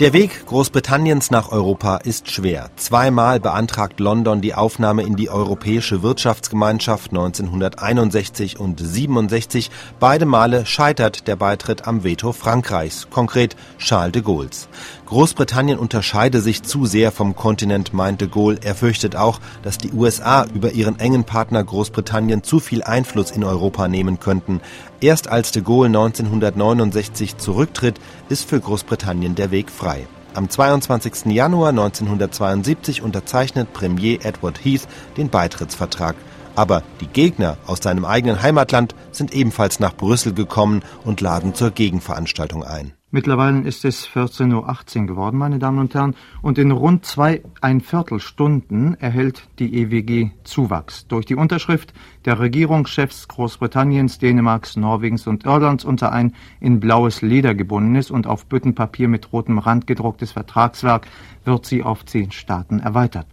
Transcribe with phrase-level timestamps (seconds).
[0.00, 2.70] Der Weg Großbritanniens nach Europa ist schwer.
[2.76, 9.70] Zweimal beantragt London die Aufnahme in die Europäische Wirtschaftsgemeinschaft 1961 und 67.
[9.98, 14.70] Beide Male scheitert der Beitritt am Veto Frankreichs, konkret Charles de Gaulles.
[15.04, 18.60] Großbritannien unterscheide sich zu sehr vom Kontinent, meinte Gaulle.
[18.62, 23.44] Er fürchtet auch, dass die USA über ihren engen Partner Großbritannien zu viel Einfluss in
[23.44, 24.62] Europa nehmen könnten.
[25.00, 29.89] Erst als de Gaulle 1969 zurücktritt, ist für Großbritannien der Weg frei.
[30.34, 31.26] Am 22.
[31.26, 34.86] Januar 1972 unterzeichnet Premier Edward Heath
[35.16, 36.14] den Beitrittsvertrag.
[36.54, 41.70] Aber die Gegner aus seinem eigenen Heimatland sind ebenfalls nach Brüssel gekommen und laden zur
[41.70, 42.92] Gegenveranstaltung ein.
[43.12, 47.80] Mittlerweile ist es 14.18 Uhr geworden, meine Damen und Herren, und in rund zwei ein
[47.80, 51.08] Viertelstunden erhält die EWG Zuwachs.
[51.08, 51.92] Durch die Unterschrift
[52.24, 58.46] der Regierungschefs Großbritanniens, Dänemarks, Norwegens und Irlands unter ein in blaues Leder gebundenes und auf
[58.46, 61.08] Büttenpapier mit rotem Rand gedrucktes Vertragswerk
[61.44, 63.26] wird sie auf zehn Staaten erweitert.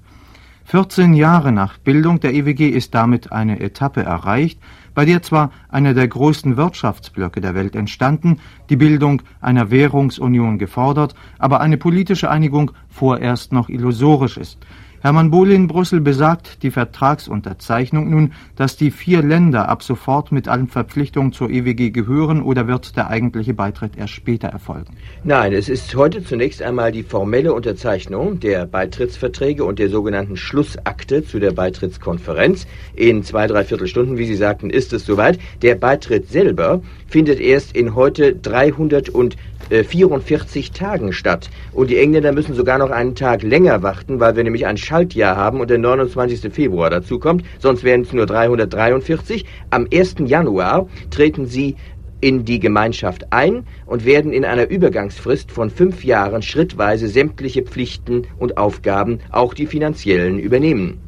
[0.69, 4.59] 14 Jahre nach Bildung der EWG ist damit eine Etappe erreicht,
[4.93, 11.15] bei der zwar einer der größten Wirtschaftsblöcke der Welt entstanden, die Bildung einer Währungsunion gefordert,
[11.39, 14.57] aber eine politische Einigung vorerst noch illusorisch ist.
[15.01, 20.47] Hermann Bohle in Brüssel besagt die Vertragsunterzeichnung nun, dass die vier Länder ab sofort mit
[20.47, 24.95] allen Verpflichtungen zur EWG gehören oder wird der eigentliche Beitritt erst später erfolgen?
[25.23, 31.23] Nein, es ist heute zunächst einmal die formelle Unterzeichnung der Beitrittsverträge und der sogenannten Schlussakte
[31.23, 32.65] zu der Beitrittskonferenz.
[32.95, 35.37] In zwei, drei Viertelstunden, wie Sie sagten, ist es soweit.
[35.61, 41.51] Der Beitritt selber findet erst in heute 344 Tagen statt.
[41.71, 45.35] Und die Engländer müssen sogar noch einen Tag länger warten, weil wir nämlich ein Schaltjahr
[45.35, 46.53] haben und der 29.
[46.53, 47.43] Februar dazu kommt.
[47.59, 49.45] Sonst wären es nur 343.
[49.69, 50.15] Am 1.
[50.25, 51.75] Januar treten sie
[52.21, 58.23] in die Gemeinschaft ein und werden in einer Übergangsfrist von fünf Jahren schrittweise sämtliche Pflichten
[58.39, 60.99] und Aufgaben, auch die finanziellen, übernehmen.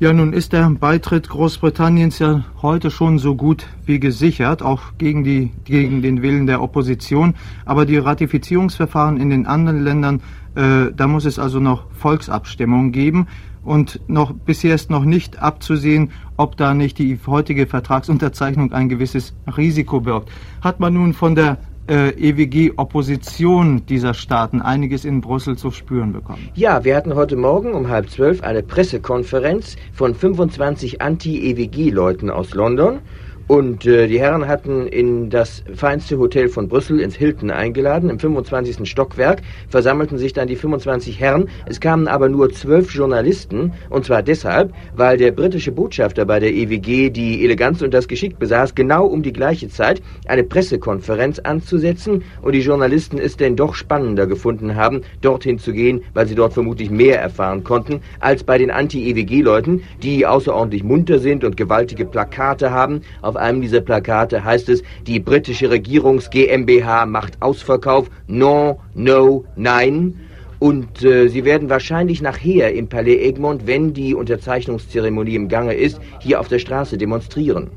[0.00, 5.24] Ja, nun ist der Beitritt Großbritanniens ja heute schon so gut wie gesichert, auch gegen,
[5.24, 7.34] die, gegen den Willen der Opposition.
[7.64, 10.20] Aber die Ratifizierungsverfahren in den anderen Ländern,
[10.54, 13.26] äh, da muss es also noch Volksabstimmungen geben.
[13.64, 19.34] Und noch bisher ist noch nicht abzusehen, ob da nicht die heutige Vertragsunterzeichnung ein gewisses
[19.56, 20.30] Risiko birgt.
[20.60, 26.48] Hat man nun von der äh, EWG-Opposition dieser Staaten einiges in Brüssel zu spüren bekommen.
[26.54, 33.00] Ja, wir hatten heute Morgen um halb zwölf eine Pressekonferenz von 25 Anti-EWG-Leuten aus London
[33.46, 38.08] und äh, die Herren hatten in das feinste Hotel von Brüssel ins Hilton eingeladen.
[38.08, 38.88] Im 25.
[38.88, 41.48] Stockwerk versammelten sich dann die 25 Herren.
[41.66, 43.72] Es kamen aber nur zwölf Journalisten.
[43.90, 48.38] Und zwar deshalb, weil der britische Botschafter bei der EWG die Eleganz und das Geschick
[48.38, 52.24] besaß, genau um die gleiche Zeit eine Pressekonferenz anzusetzen.
[52.40, 56.54] Und die Journalisten es denn doch spannender gefunden haben, dorthin zu gehen, weil sie dort
[56.54, 62.70] vermutlich mehr erfahren konnten, als bei den Anti-EWG-Leuten, die außerordentlich munter sind und gewaltige Plakate
[62.70, 63.02] haben.
[63.20, 68.08] Auf auf einem dieser Plakate heißt es, die britische Regierungs GmbH macht Ausverkauf.
[68.28, 70.20] No, no, nein.
[70.60, 76.00] Und äh, sie werden wahrscheinlich nachher im Palais Egmont, wenn die Unterzeichnungszeremonie im Gange ist,
[76.20, 77.70] hier auf der Straße demonstrieren.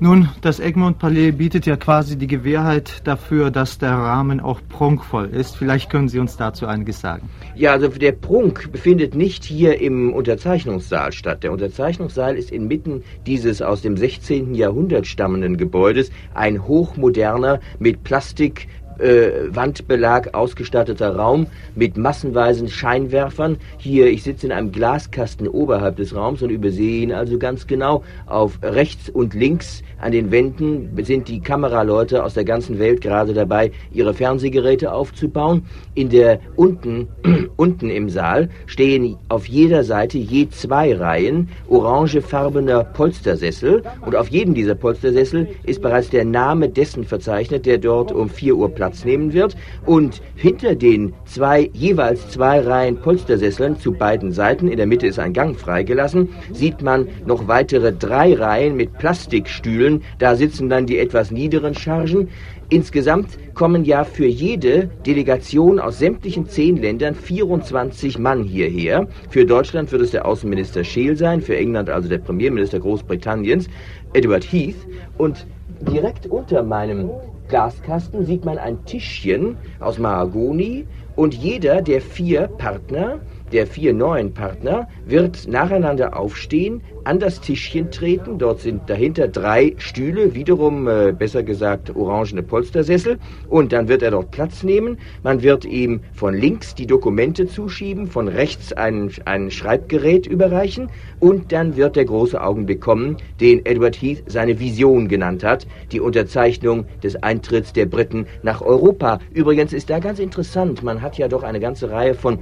[0.00, 5.56] Nun, das Egmont-Palais bietet ja quasi die Gewährheit dafür, dass der Rahmen auch prunkvoll ist.
[5.56, 7.28] Vielleicht können Sie uns dazu einiges sagen.
[7.54, 11.44] Ja, also der Prunk befindet nicht hier im Unterzeichnungssaal statt.
[11.44, 14.54] Der Unterzeichnungssaal ist inmitten dieses aus dem 16.
[14.54, 18.68] Jahrhundert stammenden Gebäudes ein hochmoderner, mit Plastik
[18.98, 23.56] äh, Wandbelag ausgestatteter Raum mit massenweisen Scheinwerfern.
[23.78, 28.04] Hier, ich sitze in einem Glaskasten oberhalb des Raums und übersehe ihn also ganz genau.
[28.26, 33.32] Auf rechts und links an den Wänden sind die Kameraleute aus der ganzen Welt gerade
[33.32, 35.64] dabei, ihre Fernsehgeräte aufzubauen.
[35.94, 37.08] In der unten,
[37.56, 44.54] unten im Saal stehen auf jeder Seite je zwei Reihen orangefarbener Polstersessel und auf jedem
[44.54, 49.32] dieser Polstersessel ist bereits der Name dessen verzeichnet, der dort um 4 Uhr Platz nehmen
[49.32, 49.56] wird.
[49.86, 55.18] Und hinter den zwei, jeweils zwei Reihen Polstersesseln zu beiden Seiten, in der Mitte ist
[55.18, 60.02] ein Gang freigelassen, sieht man noch weitere drei Reihen mit Plastikstühlen.
[60.18, 62.28] Da sitzen dann die etwas niederen Chargen.
[62.70, 69.06] Insgesamt kommen ja für jede Delegation aus sämtlichen zehn Ländern 24 Mann hierher.
[69.28, 73.68] Für Deutschland wird es der Außenminister Scheel sein, für England also der Premierminister Großbritanniens,
[74.14, 74.76] Edward Heath.
[75.18, 75.46] Und
[75.80, 77.10] direkt unter meinem
[77.48, 80.86] Glaskasten sieht man ein Tischchen aus Mahagoni
[81.16, 83.20] und jeder der vier Partner
[83.54, 88.36] der vier neuen Partner wird nacheinander aufstehen, an das Tischchen treten.
[88.36, 93.18] Dort sind dahinter drei Stühle, wiederum äh, besser gesagt orangene Polstersessel.
[93.48, 94.98] Und dann wird er dort Platz nehmen.
[95.22, 100.90] Man wird ihm von links die Dokumente zuschieben, von rechts ein, ein Schreibgerät überreichen.
[101.20, 106.00] Und dann wird der große Augenblick kommen, den Edward Heath seine Vision genannt hat, die
[106.00, 109.20] Unterzeichnung des Eintritts der Briten nach Europa.
[109.32, 112.38] Übrigens ist da ganz interessant, man hat ja doch eine ganze Reihe von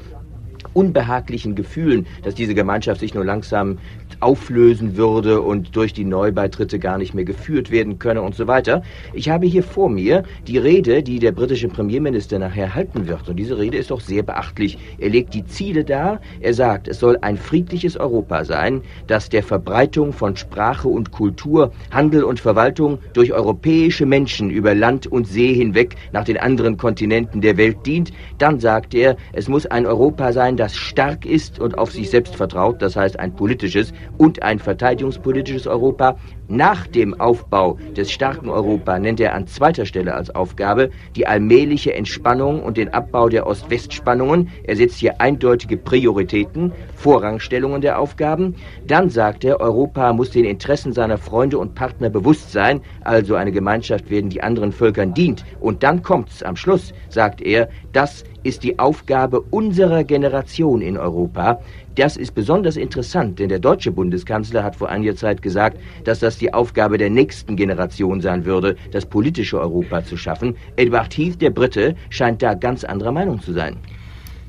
[0.75, 3.79] unbehaglichen Gefühlen, dass diese Gemeinschaft sich nur langsam
[4.21, 8.83] auflösen würde und durch die Neubeitritte gar nicht mehr geführt werden könne und so weiter.
[9.13, 13.29] Ich habe hier vor mir die Rede, die der britische Premierminister nachher halten wird.
[13.29, 14.79] Und diese Rede ist doch sehr beachtlich.
[14.99, 16.21] Er legt die Ziele dar.
[16.41, 21.73] Er sagt, es soll ein friedliches Europa sein, das der Verbreitung von Sprache und Kultur,
[21.91, 27.41] Handel und Verwaltung durch europäische Menschen über Land und See hinweg nach den anderen Kontinenten
[27.41, 28.13] der Welt dient.
[28.39, 32.37] Dann sagt er, es muss ein Europa sein, das stark ist und auf sich selbst
[32.37, 36.17] vertraut, das heißt ein politisches und ein verteidigungspolitisches Europa.
[36.53, 41.95] Nach dem Aufbau des starken Europa nennt er an zweiter Stelle als Aufgabe die allmähliche
[41.95, 44.51] Entspannung und den Abbau der Ost-West-Spannungen.
[44.65, 48.55] Er setzt hier eindeutige Prioritäten, Vorrangstellungen der Aufgaben.
[48.87, 53.51] Dann sagt er, Europa muss den Interessen seiner Freunde und Partner bewusst sein, also eine
[53.51, 55.47] Gemeinschaft werden, die anderen Völkern dient.
[55.59, 61.61] Und dann kommt's am Schluss, sagt er, das ist die Aufgabe unserer Generation in Europa.
[61.95, 66.39] Das ist besonders interessant, denn der deutsche Bundeskanzler hat vor einiger Zeit gesagt, dass das
[66.39, 70.57] die Aufgabe der nächsten Generation sein würde, das politische Europa zu schaffen.
[70.77, 73.77] Edward Heath, der Brite, scheint da ganz anderer Meinung zu sein.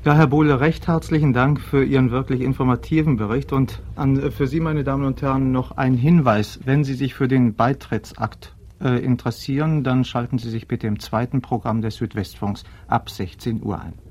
[0.06, 4.60] Ja, Herr Bohle, recht herzlichen Dank für Ihren wirklich informativen Bericht und an, für Sie,
[4.60, 6.60] meine Damen und Herren, noch ein Hinweis.
[6.64, 11.40] Wenn Sie sich für den Beitrittsakt äh, interessieren, dann schalten Sie sich bitte im zweiten
[11.40, 14.03] Programm des Südwestfunks ab 16 Uhr ein.